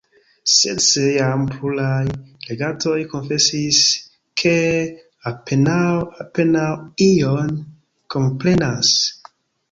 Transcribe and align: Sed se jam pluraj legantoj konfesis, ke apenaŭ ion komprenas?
Sed 0.51 0.79
se 0.83 1.01
jam 1.15 1.41
pluraj 1.49 2.05
legantoj 2.13 2.93
konfesis, 3.11 3.81
ke 4.43 4.53
apenaŭ 5.33 6.71
ion 7.09 7.53
komprenas? 8.15 8.95